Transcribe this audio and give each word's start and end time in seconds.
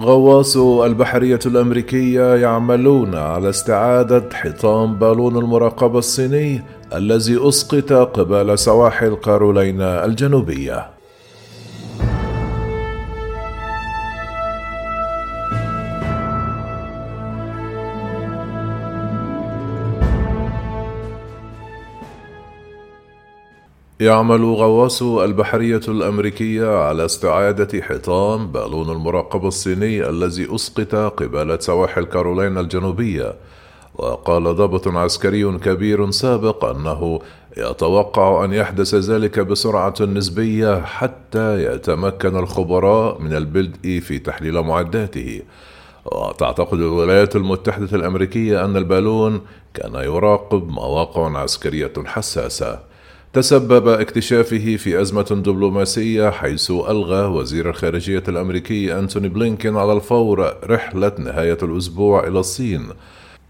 غواصو 0.00 0.84
البحرية 0.84 1.38
الأمريكية 1.46 2.34
يعملون 2.34 3.14
على 3.14 3.48
استعادة 3.48 4.28
حطام 4.32 4.94
بالون 4.98 5.36
المراقبة 5.36 5.98
الصيني 5.98 6.62
الذي 6.94 7.48
أسقط 7.48 7.92
قبل 7.92 8.58
سواحل 8.58 9.14
كارولينا 9.14 10.04
الجنوبية. 10.04 10.97
يعمل 24.00 24.44
غواصو 24.44 25.24
البحرية 25.24 25.80
الأمريكية 25.88 26.78
على 26.78 27.04
استعادة 27.04 27.82
حطام 27.82 28.52
بالون 28.52 28.90
المراقبة 28.90 29.48
الصيني 29.48 30.08
الذي 30.08 30.54
أسقط 30.54 30.94
قبالة 30.94 31.58
سواحل 31.58 32.04
كارولينا 32.04 32.60
الجنوبية. 32.60 33.34
وقال 33.94 34.56
ضابط 34.56 34.88
عسكري 34.88 35.58
كبير 35.58 36.10
سابق 36.10 36.64
أنه 36.64 37.20
يتوقع 37.56 38.44
أن 38.44 38.52
يحدث 38.52 38.94
ذلك 38.94 39.40
بسرعة 39.40 39.94
نسبية 40.00 40.80
حتى 40.80 41.64
يتمكن 41.64 42.36
الخبراء 42.36 43.20
من 43.20 43.32
البدء 43.32 44.00
في 44.00 44.18
تحليل 44.18 44.60
معداته. 44.60 45.42
وتعتقد 46.04 46.78
الولايات 46.78 47.36
المتحدة 47.36 47.96
الأمريكية 47.96 48.64
أن 48.64 48.76
البالون 48.76 49.40
كان 49.74 49.94
يراقب 49.94 50.68
مواقع 50.68 51.38
عسكرية 51.38 51.92
حساسة. 52.06 52.87
تسبب 53.32 53.88
اكتشافه 53.88 54.76
في 54.76 55.00
أزمة 55.00 55.22
دبلوماسية 55.22 56.30
حيث 56.30 56.70
ألغى 56.70 57.26
وزير 57.26 57.70
الخارجية 57.70 58.22
الأمريكي 58.28 58.98
أنتوني 58.98 59.28
بلينكين 59.28 59.76
على 59.76 59.92
الفور 59.92 60.54
رحلة 60.64 61.12
نهاية 61.18 61.58
الأسبوع 61.62 62.26
إلى 62.26 62.38
الصين. 62.38 62.88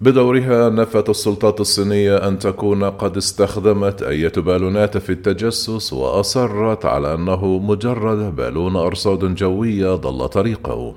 بدورها 0.00 0.70
نفت 0.70 1.08
السلطات 1.08 1.60
الصينية 1.60 2.28
أن 2.28 2.38
تكون 2.38 2.84
قد 2.84 3.16
استخدمت 3.16 4.02
أي 4.02 4.28
بالونات 4.28 4.98
في 4.98 5.10
التجسس 5.10 5.92
وأصرت 5.92 6.84
على 6.84 7.14
أنه 7.14 7.58
مجرد 7.58 8.36
بالون 8.36 8.76
أرصاد 8.76 9.34
جوية 9.34 9.94
ضل 9.94 10.28
طريقه. 10.28 10.94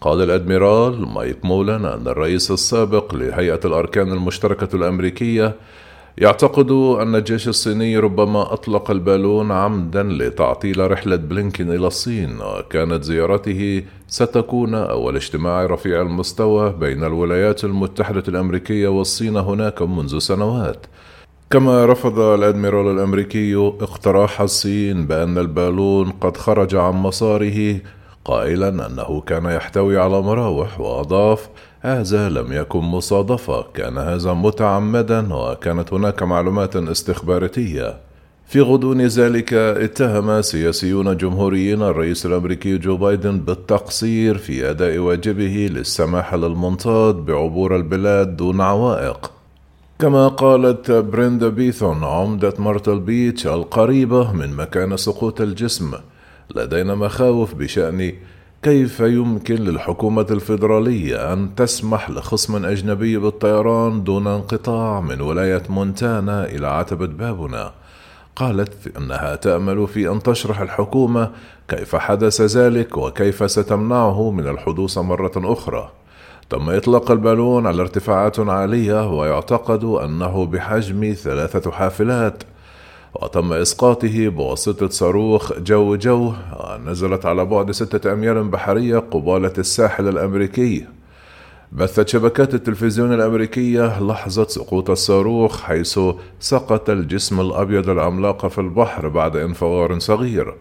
قال 0.00 0.22
الأدميرال 0.22 1.08
مايك 1.08 1.44
مولان 1.44 1.84
أن 1.84 2.08
الرئيس 2.08 2.50
السابق 2.50 3.14
لهيئة 3.14 3.60
الأركان 3.64 4.12
المشتركة 4.12 4.76
الأمريكية 4.76 5.54
يعتقد 6.18 6.70
أن 6.70 7.14
الجيش 7.14 7.48
الصيني 7.48 7.98
ربما 7.98 8.52
أطلق 8.52 8.90
البالون 8.90 9.52
عمدا 9.52 10.02
لتعطيل 10.02 10.90
رحلة 10.90 11.16
بلينكين 11.16 11.70
إلى 11.70 11.86
الصين. 11.86 12.38
وكانت 12.40 13.04
زيارته 13.04 13.82
ستكون 14.08 14.74
أول 14.74 15.16
اجتماع 15.16 15.66
رفيع 15.66 16.02
المستوى 16.02 16.72
بين 16.72 17.04
الولايات 17.04 17.64
المتحدة 17.64 18.22
الأمريكية 18.28 18.88
والصين 18.88 19.36
هناك 19.36 19.82
منذ 19.82 20.18
سنوات. 20.18 20.86
كما 21.50 21.86
رفض 21.86 22.18
الأدميرال 22.18 22.86
الأمريكي 22.96 23.56
اقتراح 23.56 24.40
الصين 24.40 25.06
بأن 25.06 25.38
البالون 25.38 26.10
قد 26.10 26.36
خرج 26.36 26.74
عن 26.74 26.94
مساره 26.94 27.80
قائلا 28.24 28.68
أنه 28.68 29.20
كان 29.20 29.44
يحتوي 29.44 29.98
على 29.98 30.22
مراوح 30.22 30.80
وأضاف 30.80 31.48
هذا 31.84 32.28
لم 32.28 32.52
يكن 32.52 32.78
مصادفة. 32.78 33.62
كان 33.74 33.98
هذا 33.98 34.32
متعمدا 34.32 35.34
وكانت 35.34 35.92
هناك 35.92 36.22
معلومات 36.22 36.76
استخباراتية. 36.76 37.96
في 38.46 38.60
غضون 38.60 39.00
ذلك 39.06 39.52
اتهم 39.54 40.42
سياسيون 40.42 41.16
جمهوريين 41.16 41.82
الرئيس 41.82 42.26
الأمريكي 42.26 42.78
جو 42.78 42.96
بايدن 42.96 43.38
بالتقصير 43.38 44.38
في 44.38 44.70
أداء 44.70 44.98
واجبه 44.98 45.68
للسماح 45.72 46.34
للمنطاد 46.34 47.14
بعبور 47.14 47.76
البلاد 47.76 48.36
دون 48.36 48.60
عوائق. 48.60 49.30
كما 49.98 50.28
قالت 50.28 50.90
بريندا 50.90 51.48
بيثون 51.48 52.04
عمدة 52.04 52.54
مارتل 52.58 53.00
بيتش 53.00 53.46
القريبة 53.46 54.32
من 54.32 54.56
مكان 54.56 54.96
سقوط 54.96 55.40
الجسم 55.40 55.92
لدينا 56.56 56.94
مخاوف 56.94 57.54
بشأن 57.54 58.12
كيف 58.64 59.00
يمكن 59.00 59.54
للحكومة 59.54 60.26
الفيدرالية 60.30 61.32
أن 61.32 61.54
تسمح 61.54 62.10
لخصم 62.10 62.64
أجنبي 62.64 63.18
بالطيران 63.18 64.04
دون 64.04 64.26
انقطاع 64.26 65.00
من 65.00 65.20
ولاية 65.20 65.62
مونتانا 65.68 66.44
إلى 66.44 66.66
عتبة 66.66 67.06
بابنا؟ 67.06 67.72
قالت 68.36 68.96
أنها 68.96 69.36
تأمل 69.36 69.88
في 69.88 70.10
أن 70.10 70.22
تشرح 70.22 70.60
الحكومة 70.60 71.30
كيف 71.68 71.96
حدث 71.96 72.40
ذلك 72.40 72.96
وكيف 72.96 73.50
ستمنعه 73.50 74.30
من 74.30 74.48
الحدوث 74.48 74.98
مرة 74.98 75.32
أخرى. 75.36 75.90
تم 76.50 76.70
إطلاق 76.70 77.10
البالون 77.10 77.66
على 77.66 77.82
ارتفاعات 77.82 78.40
عالية 78.40 79.18
ويعتقد 79.18 79.84
أنه 79.84 80.46
بحجم 80.46 81.14
ثلاثة 81.16 81.70
حافلات 81.70 82.42
وتم 83.24 83.52
إسقاطه 83.52 84.28
بواسطة 84.28 84.88
صاروخ 84.88 85.52
جو 85.58 85.96
جو 85.96 86.32
نزلت 86.86 87.26
على 87.26 87.44
بعد 87.44 87.70
ستة 87.70 88.12
أميال 88.12 88.48
بحرية 88.48 88.98
قبالة 88.98 89.52
الساحل 89.58 90.08
الأمريكي. 90.08 90.86
بثت 91.72 92.08
شبكات 92.08 92.54
التلفزيون 92.54 93.12
الأمريكية 93.12 94.02
لحظة 94.02 94.46
سقوط 94.46 94.90
الصاروخ 94.90 95.60
حيث 95.60 96.00
سقط 96.40 96.90
الجسم 96.90 97.40
الأبيض 97.40 97.88
العملاق 97.88 98.46
في 98.46 98.60
البحر 98.60 99.08
بعد 99.08 99.36
انفجار 99.36 99.98
صغير. 99.98 100.54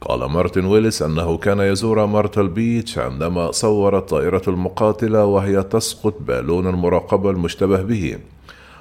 قال 0.00 0.24
مارتن 0.24 0.64
ويلس 0.64 1.02
أنه 1.02 1.36
كان 1.36 1.60
يزور 1.60 2.06
مارتل 2.06 2.48
بيتش 2.48 2.98
عندما 2.98 3.52
صورت 3.52 4.08
طائرة 4.08 4.42
المقاتلة 4.48 5.24
وهي 5.24 5.62
تسقط 5.62 6.14
بالون 6.20 6.66
المراقبة 6.66 7.30
المشتبه 7.30 7.82
به. 7.82 8.18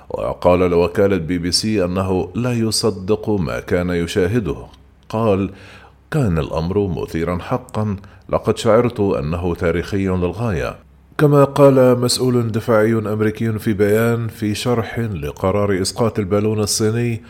وقال 0.10 0.60
لوكالة 0.60 1.18
بي 1.18 1.38
بي 1.38 1.52
سي 1.52 1.86
أنه 1.86 2.30
لا 2.36 2.54
يصدق 2.54 3.30
ما 3.30 3.60
كان 3.60 3.90
يشاهده. 3.90 4.56
قال 5.10 5.52
كان 6.12 6.38
الأمر 6.38 6.88
مثيرا 6.88 7.38
حقا. 7.38 7.96
لقد 8.30 8.58
شعرت 8.58 9.00
أنه 9.00 9.56
تاريخي 9.56 10.08
للغاية. 10.08 10.76
كما 11.18 11.44
قال 11.44 12.00
مسؤول 12.00 12.52
دفاعي 12.52 12.94
أمريكي 12.94 13.60
في 13.60 13.74
بيان 13.74 14.28
في 14.28 14.56
شرح 14.56 15.00
لقرار 15.00 15.82
إسقاط 15.82 16.20
البالون 16.20 16.60
الصيني 16.60 17.24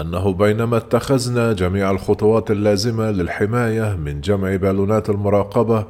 أنه 0.00 0.32
بينما 0.32 0.76
اتخذنا 0.76 1.52
جميع 1.52 1.90
الخطوات 1.90 2.50
اللازمة 2.50 3.10
للحماية 3.10 3.96
من 3.96 4.20
جمع 4.20 4.56
بالونات 4.56 5.10
المراقبة 5.10 5.86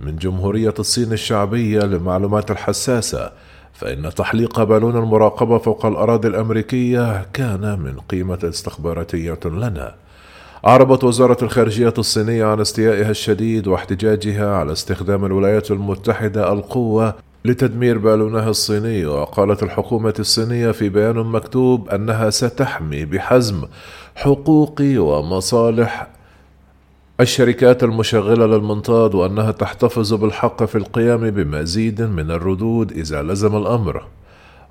من 0.00 0.16
جمهورية 0.16 0.74
الصين 0.78 1.12
الشعبية 1.12 1.80
للمعلومات 1.80 2.50
الحساسة 2.50 3.32
فإن 3.74 4.14
تحليق 4.14 4.62
بالون 4.62 4.96
المراقبة 4.96 5.58
فوق 5.58 5.86
الأراضي 5.86 6.28
الأمريكية 6.28 7.26
كان 7.32 7.78
من 7.78 8.00
قيمة 8.08 8.38
استخباراتية 8.44 9.38
لنا. 9.44 9.94
أعربت 10.66 11.04
وزارة 11.04 11.36
الخارجية 11.44 11.94
الصينية 11.98 12.44
عن 12.44 12.60
استيائها 12.60 13.10
الشديد 13.10 13.66
واحتجاجها 13.66 14.54
على 14.56 14.72
استخدام 14.72 15.24
الولايات 15.24 15.70
المتحدة 15.70 16.52
القوة 16.52 17.14
لتدمير 17.44 17.98
بالونها 17.98 18.50
الصيني 18.50 19.06
وقالت 19.06 19.62
الحكومة 19.62 20.14
الصينية 20.18 20.70
في 20.70 20.88
بيان 20.88 21.16
مكتوب 21.16 21.88
أنها 21.88 22.30
ستحمي 22.30 23.04
بحزم 23.04 23.64
حقوق 24.14 24.80
ومصالح 24.80 26.06
الشركات 27.22 27.82
المشغلة 27.82 28.46
للمنطاد 28.46 29.14
وأنها 29.14 29.50
تحتفظ 29.50 30.14
بالحق 30.14 30.64
في 30.64 30.78
القيام 30.78 31.30
بمزيد 31.30 32.02
من 32.02 32.30
الردود 32.30 32.92
إذا 32.92 33.22
لزم 33.22 33.56
الأمر. 33.56 34.02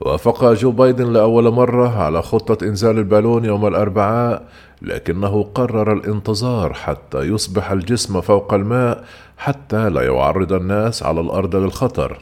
وافق 0.01 0.53
جو 0.53 0.71
بايدن 0.71 1.13
لأول 1.13 1.53
مرة 1.53 2.03
على 2.03 2.21
خطة 2.21 2.65
إنزال 2.65 2.97
البالون 2.97 3.45
يوم 3.45 3.67
الأربعاء 3.67 4.45
لكنه 4.81 5.43
قرر 5.55 5.93
الانتظار 5.93 6.73
حتى 6.73 7.19
يصبح 7.19 7.71
الجسم 7.71 8.21
فوق 8.21 8.53
الماء 8.53 9.03
حتى 9.37 9.89
لا 9.89 10.01
يعرض 10.01 10.53
الناس 10.53 11.03
على 11.03 11.21
الأرض 11.21 11.55
للخطر. 11.55 12.17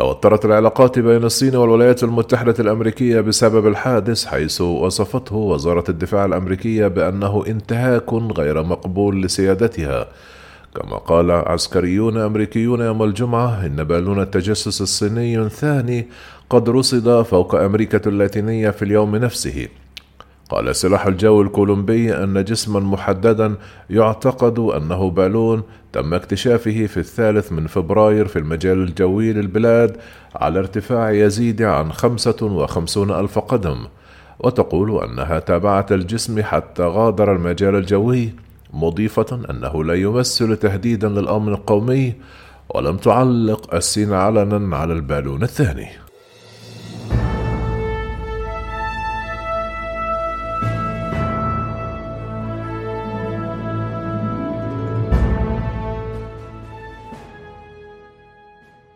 توترت 0.00 0.44
العلاقات 0.44 0.98
بين 0.98 1.24
الصين 1.24 1.56
والولايات 1.56 2.02
المتحدة 2.04 2.54
الأمريكية 2.60 3.20
بسبب 3.20 3.66
الحادث 3.66 4.24
حيث 4.24 4.60
وصفته 4.60 5.36
وزارة 5.36 5.84
الدفاع 5.88 6.24
الأمريكية 6.24 6.86
بأنه 6.86 7.44
انتهاك 7.46 8.12
غير 8.12 8.62
مقبول 8.62 9.22
لسيادتها. 9.22 10.08
كما 10.74 10.96
قال 10.96 11.30
عسكريون 11.30 12.16
أمريكيون 12.16 12.80
يوم 12.80 13.02
الجمعة 13.02 13.66
إن 13.66 13.84
بالون 13.84 14.20
التجسس 14.20 14.80
الصيني 14.80 15.38
الثاني 15.38 16.06
قد 16.50 16.68
رصد 16.68 17.22
فوق 17.22 17.54
أمريكا 17.54 18.00
اللاتينية 18.06 18.70
في 18.70 18.82
اليوم 18.82 19.16
نفسه. 19.16 19.68
قال 20.50 20.76
سلاح 20.76 21.06
الجو 21.06 21.42
الكولومبي 21.42 22.14
أن 22.14 22.44
جسما 22.44 22.80
محددا 22.80 23.54
يعتقد 23.90 24.58
أنه 24.58 25.10
بالون 25.10 25.62
تم 25.92 26.14
اكتشافه 26.14 26.86
في 26.86 26.96
الثالث 26.96 27.52
من 27.52 27.66
فبراير 27.66 28.26
في 28.26 28.38
المجال 28.38 28.78
الجوي 28.78 29.32
للبلاد 29.32 29.96
على 30.36 30.58
ارتفاع 30.58 31.10
يزيد 31.10 31.62
عن 31.62 31.92
خمسة 31.92 32.36
وخمسون 32.42 33.10
ألف 33.10 33.38
قدم. 33.38 33.86
وتقول 34.40 35.04
أنها 35.04 35.38
تابعت 35.38 35.92
الجسم 35.92 36.42
حتى 36.42 36.82
غادر 36.82 37.32
المجال 37.32 37.74
الجوي 37.74 38.30
مضيفة 38.72 39.40
أنه 39.50 39.84
لا 39.84 39.94
يمثل 39.94 40.56
تهديدا 40.56 41.08
للأمن 41.08 41.48
القومي 41.48 42.14
ولم 42.68 42.96
تعلق 42.96 43.74
الصين 43.74 44.12
علنا 44.12 44.76
على 44.76 44.92
البالون 44.92 45.42
الثاني. 45.42 46.09